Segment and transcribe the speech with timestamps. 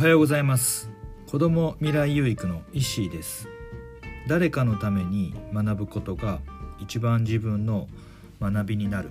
[0.00, 0.88] はようございます。
[1.30, 3.48] 子ども未来有育の石井です。
[4.28, 6.40] 誰かのために学ぶことが
[6.78, 7.86] 一番自分の
[8.40, 9.10] 学びになる。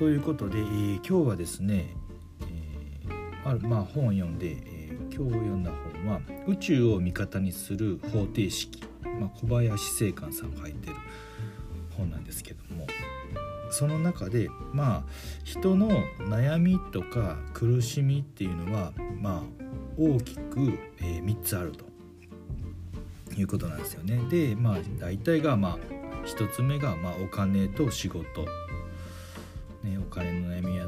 [0.00, 1.94] ということで、えー、今日はですね、
[2.40, 10.96] えー、あるまあ本を読んで、えー、今日読んだ本は宇宙を味方にする方程式、まあ、小林正観さんが書いてる
[11.96, 12.88] 本なんですけども。
[13.72, 15.02] その中でまあ
[15.44, 19.42] 人の悩みとか苦しみっていうのはまあ
[19.98, 21.84] 大きく、えー、3つあると
[23.36, 24.20] いうことなんですよね。
[24.30, 28.24] でまあ大体がまあ1つ目がまあお金と仕事、
[29.82, 30.86] ね、お金の悩みや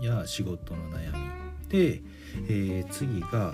[0.00, 2.02] や仕事の悩みで、
[2.48, 3.52] えー、次が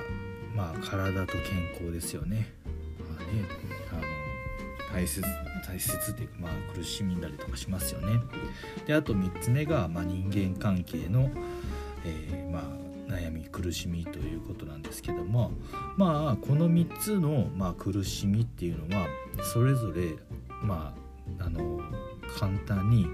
[0.55, 2.52] まあ体と健康ですよね。
[2.98, 3.77] まあね
[4.92, 5.23] 大切
[5.66, 8.20] 大切っていうか、まあ、苦しみんだりとかしますよね。
[8.87, 11.30] であと3つ目が、まあ、人間関係の、
[12.04, 12.63] えー、まあ、
[13.13, 15.52] 悩み苦しみということなんですけども
[15.96, 19.07] まあこの3つの、まあ、苦しみっていうのは
[19.43, 20.15] それぞれ
[20.63, 20.95] ま
[21.41, 21.80] ああの
[22.38, 23.07] 簡単に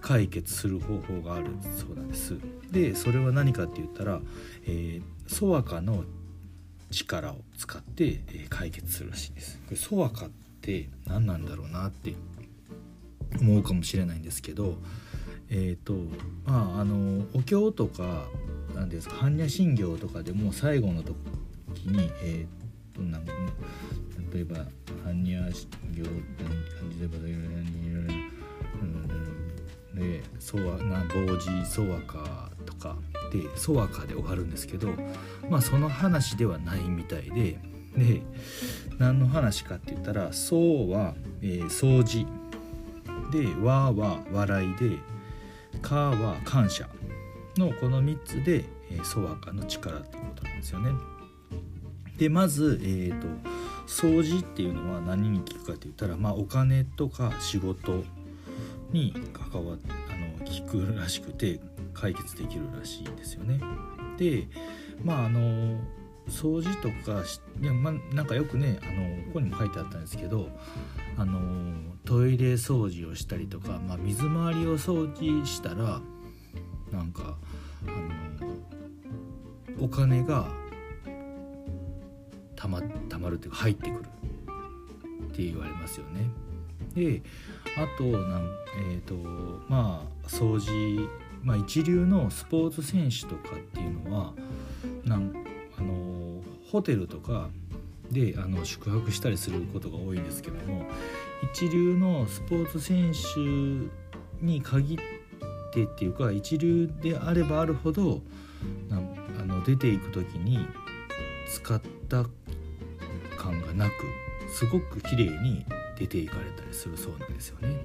[0.00, 2.36] 解決する方法があるそうなんです。
[2.70, 4.20] でそれは何かって言ったら、
[4.64, 6.04] えー、ソワカの
[6.90, 9.58] 力を使って、えー、解決するらしいです。
[9.66, 10.30] これソワカっ
[10.62, 12.14] て何なんだろうなって
[13.40, 14.76] 思うかもしれないんですけど
[15.50, 15.94] えっ、ー、と
[16.44, 18.26] まああのお経とか
[18.74, 21.16] なんですか般若心経とかでも最後の時
[21.86, 24.56] にえっ、ー、となん例えば
[25.04, 26.44] 般若心経って
[26.78, 27.52] 感じでばいろいろ
[29.94, 32.96] で「そわな坊寺そわか」とか
[33.30, 34.88] で「そわか」で終わるんですけど
[35.48, 37.58] まあその話ではないみたいで
[37.96, 38.22] で
[38.98, 42.26] 何の話かって言ったら「そう」は、えー、掃除
[43.30, 44.98] で「わ」は笑いで
[45.82, 46.88] 「か」は感謝
[47.56, 50.90] のこの3つで「えー、ソワカの力っていうことなんですよね。
[52.18, 53.26] でまず、えーと、
[53.86, 58.04] 掃除っていうのは何に効くかって言ったら、まあ、お金とか仕事
[58.92, 59.76] に関わ
[60.08, 61.60] あの効くらしくて
[61.94, 63.60] 解決できるらしいんですよね。
[64.18, 64.46] で
[65.02, 65.80] まああの
[66.28, 67.22] 掃除とか
[67.60, 70.48] いや、ま、なんかよくねあのここにも書いてあったんですけど
[71.16, 71.40] あの
[72.04, 76.00] トイレ掃除をしたりとか、まあ、水回りを掃除したら
[76.90, 77.36] なんか
[77.86, 80.48] あのお金が
[82.56, 84.00] たまたまるっていうか入ってくる
[85.24, 86.28] って言われますよね。
[86.94, 87.22] で
[87.76, 88.48] あとなん
[88.90, 89.14] えっ、ー、と
[89.68, 91.08] まあ掃除
[91.42, 94.32] まあ一流のスポーツ選手とかっていうのは
[95.04, 95.41] なん
[96.72, 97.50] ホテルとか
[98.10, 100.86] であの宿泊したりすることが多いんですけども
[101.52, 103.40] 一流のスポーツ選手
[104.44, 104.98] に限っ
[105.72, 108.22] てっていうか一流であればあるほど
[108.90, 110.66] あの出ていく時に
[111.46, 112.24] 使った
[113.36, 113.92] 感がなく
[114.50, 115.66] すごく綺麗に
[115.98, 117.82] 出ていかれたりするそうなんですよね。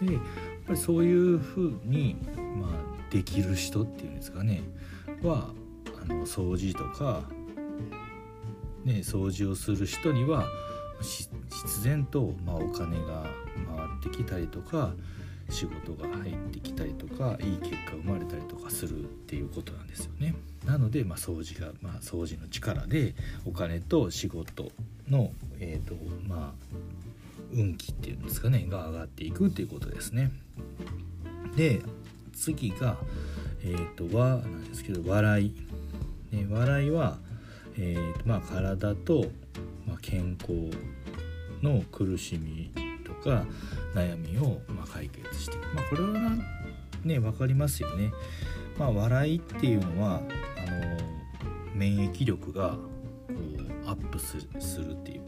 [0.00, 0.22] でやっ
[0.66, 2.16] ぱりそういうふうに、
[2.58, 4.62] まあ、できる人っていうんですかね
[5.22, 5.50] は
[6.02, 7.22] あの掃除とか、
[8.84, 10.46] ね、掃除をする人には
[11.00, 13.24] 必然と、まあ、お金が
[13.76, 14.92] 回ってきたりとか
[15.50, 20.34] 仕事が入ってきたりとかいい結果生まれたりとかするっていうことなんですよね。
[20.64, 24.70] なので、まあ、掃除が、まあ、掃除の力でお金と仕事
[25.08, 25.94] の、えーと
[26.26, 26.76] まあ、
[27.52, 30.30] 運気っていうんですかねが上がっていくっていうことですね。
[31.56, 31.82] で
[32.32, 32.96] 次が、
[33.62, 35.54] えーと、はなんですけど笑い。
[36.34, 37.18] ね、笑いは、
[37.76, 39.26] えーまあ、体と、
[39.86, 40.52] まあ、健康
[41.62, 42.70] の苦しみ
[43.04, 43.46] とか
[43.94, 46.30] 悩みを、まあ、解決してまあ、これは
[47.04, 48.12] ね分かりますよね。
[48.78, 50.96] まあ、笑いっていうのはあの
[51.74, 52.78] 免疫力がこ
[53.86, 55.20] うアップするって言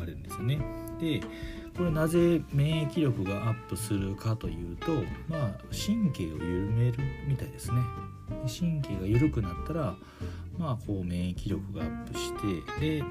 [0.00, 0.58] われるんですよね。
[1.00, 1.20] で
[1.76, 4.92] これなぜ免疫力がアップするかというと、
[5.28, 7.80] まあ、神経を緩めるみたいですね。
[8.46, 9.96] 神経が緩くなったら、
[10.56, 12.32] まあ、こう免疫力がアップし
[12.78, 13.04] てで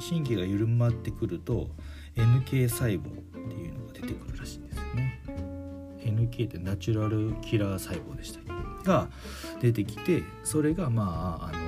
[0.00, 1.68] 神経が緩まってくると
[2.16, 5.22] NK 細胞っていうのが出てくるらしいんですよね。
[6.00, 8.40] NK ってナチュラルキラー細胞でした
[8.84, 9.08] が
[9.60, 11.58] 出てきてそれがまああの、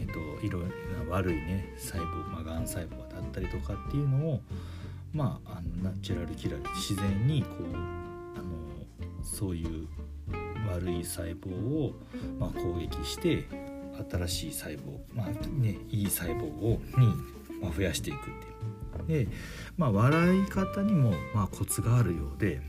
[0.00, 0.68] えーと、いろいろ
[1.04, 4.40] な悪いね細胞、まあ、がん細胞だったりとかっていうのを
[5.12, 9.88] まああのナチュラルキラー自然にこうあのそういう
[10.72, 11.94] 悪い細胞を、
[12.38, 13.44] まあ、攻撃して
[14.10, 15.26] 新しい細胞、まあ
[15.60, 17.06] ね、いい細胞をに、
[17.60, 18.20] まあ、増やしていくっ
[19.06, 19.26] ていう。
[19.26, 19.32] で、
[19.76, 22.60] まあ、笑い方にも、まあ、コツがあるようで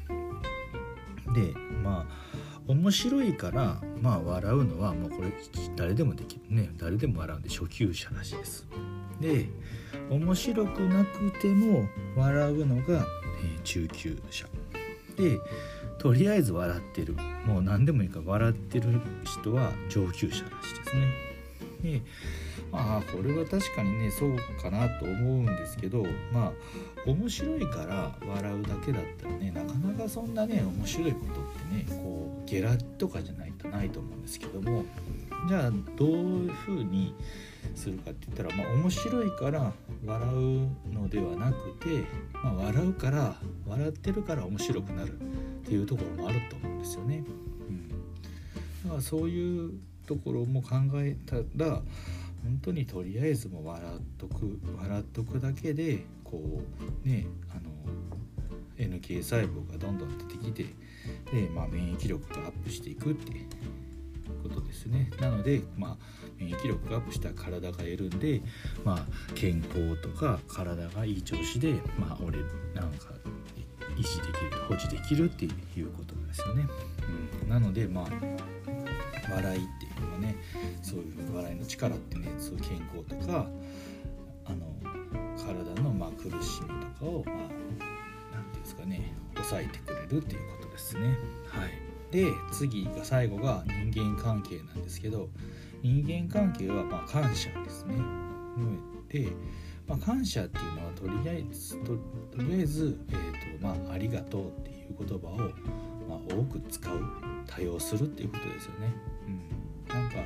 [1.34, 1.54] で
[1.84, 2.41] まあ
[2.72, 5.30] 面白いからまあ笑うのはもうこれ
[5.76, 6.70] 誰でもできるね。
[6.78, 8.66] 誰でも笑うんで初級者らしいです。
[9.20, 9.50] で
[10.10, 11.86] 面白くなくても
[12.16, 13.06] 笑うのが、
[13.44, 14.46] えー、中級者。
[15.18, 15.38] で
[16.00, 17.16] とりあえず笑ってる。
[17.46, 21.31] もう何でもいいから笑ってる人は上級者らしいですね。
[21.84, 22.02] で
[22.72, 26.52] まあこれは確かにねそうかなと思うんですけどまあ
[27.06, 34.86] 面白いから笑うだけだったらねなかなかそんなね面白いことってねこうゲラとかじゃないとないと思うんですけども
[35.48, 37.16] じゃあどういうふうに
[37.76, 39.74] するかって言ったら、まあ、面白いから
[40.06, 42.04] 笑うのではなくて、
[42.34, 43.36] まあ、笑うから
[43.68, 47.24] 笑ってるから面白くなるっていうところもあると思うんですよね。
[47.68, 49.74] うん、だからそういう
[50.12, 51.82] ところも考えたら
[52.44, 56.62] 本当にとりあえずも笑っとく笑っとくだけでこ
[57.06, 57.72] うねあの
[58.78, 60.64] NK 細胞がどんどん出てきて
[61.32, 63.32] で、まあ、免疫力がアップしていくって
[64.44, 65.12] ことですね。
[65.20, 65.98] なので、まあ、
[66.38, 68.42] 免疫力がアップした体が得るんで、
[68.84, 69.06] まあ、
[69.36, 72.40] 健康とか体がいい調子で、まあ、俺
[72.74, 73.14] なんか
[73.96, 76.66] 維持できる保持できるっていうことですよね、
[77.44, 78.06] うん、なのでまあ
[79.34, 80.36] 笑いっていうのはね
[80.82, 83.48] そういう笑いの力ってねそういう健康とか
[84.46, 84.66] あの
[85.38, 87.82] 体のま苦しみとかをまあ何て
[88.34, 91.18] 言うんですかね抑えてくれるっていうことですね
[91.48, 93.64] はいで次が最後が
[93.94, 95.30] 人間関係なんですけど
[95.82, 97.96] 人間関係はま感謝ですね。
[99.10, 99.30] で、
[99.88, 101.98] まあ、感謝っていうのはとりあえずと
[102.38, 105.38] りあえず、えーとまあ、ありがとうっていう言葉を、
[106.08, 107.02] ま、多く使う
[107.48, 108.94] 多用するっていうことですよね。
[109.28, 109.42] うん、
[109.94, 110.18] なんか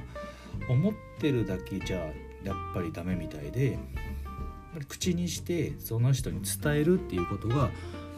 [0.69, 1.97] 思ってるだけじゃ
[2.43, 3.77] やっぱりダメみたいで
[4.87, 7.69] 口にしてその人に伝えるっていうことが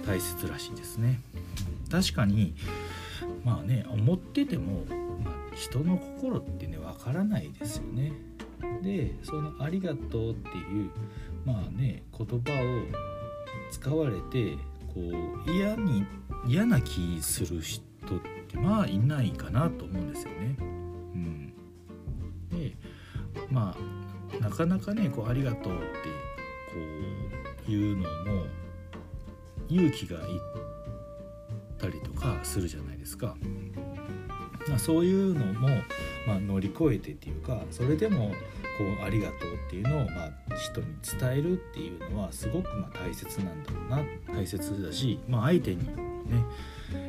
[0.06, 1.20] 大切らしいですね。
[1.90, 2.56] 確かに
[3.44, 4.84] まあね思ってても、
[5.24, 8.14] まあ、人の心ってねわからないですよね。
[8.82, 10.90] でその「ありがとう」っていう
[11.46, 13.08] まあね言葉を
[13.72, 14.58] 使われて
[14.94, 15.02] こ
[15.46, 16.06] う嫌に
[16.48, 20.32] 嫌な気する人ってまあいないかなと思うんですよ
[23.57, 23.75] ま
[24.39, 25.86] あなかなかねこう「ありがとう」って
[26.69, 26.75] こ
[27.68, 28.45] う言うのも
[29.68, 30.25] 勇気がいっ
[31.80, 33.36] たりとかするじゃないですか。
[34.69, 35.69] ま、そういうのも、
[36.27, 38.31] まあ、乗り越えてっていうかそれでも
[38.77, 40.88] こうありがとうっていうのを、まあ、人に
[41.19, 44.04] 伝えるっていうのはすごくま大切なんだろうな
[44.36, 45.95] 大切だし、まあ、相手にね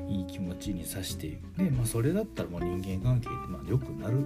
[0.09, 4.19] いい気持ちにさしてで、まあ、それだったらもう人間関係ってまあ良くなる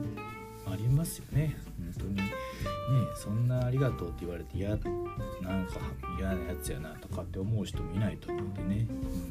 [0.66, 1.56] ありますよね
[1.98, 2.16] 当に。
[2.16, 5.80] ねそんなありがとうって言われて嫌なんか
[6.18, 8.86] 嫌なやつやなとかって思う人もいないと思うんでね、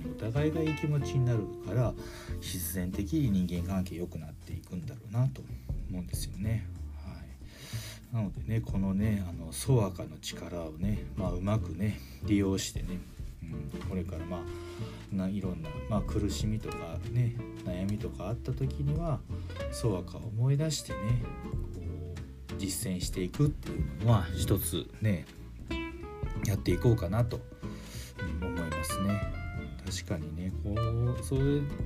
[0.06, 1.94] うん、お互いがいい気持ちになるから
[2.40, 5.42] 必然的に人間関係良くなっていくんだろうなと
[5.90, 6.66] 思うんですよね。
[7.06, 7.14] は
[8.14, 13.00] い、なのでねこのねあのソアカの力をね、まあ、うまくね利用してね、
[13.44, 16.78] うん、これからまあないろんな、まあ、苦しみとか
[17.12, 17.36] ね
[17.66, 19.20] 悩みとかあった時には
[19.72, 21.24] ソアカを思い出してね
[22.62, 25.26] 実践していくっていうのは一つね
[26.46, 27.40] やっていこうかなと
[28.42, 29.34] 思いますね。
[29.84, 31.42] 確かにねこうそれ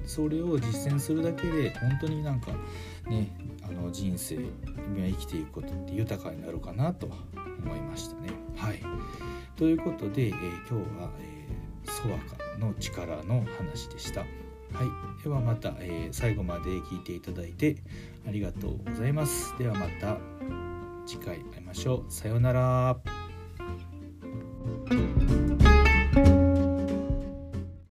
[0.05, 2.51] それを実践するだけで本当になんか
[3.07, 4.37] ねあの人生
[4.95, 7.09] 生きていくことって豊かになるかなと
[7.63, 8.29] 思いましたね。
[8.57, 8.79] はい
[9.55, 14.25] ということで、えー、今日は、えー、ソワカの力の話でした。
[14.75, 17.77] はい、ではまた、えー、最後まで聞いていただいて
[18.27, 19.57] ありがとうございます。
[19.57, 20.17] ではまた。
[21.05, 22.11] 次回会いましょう。
[22.11, 22.97] さようなら。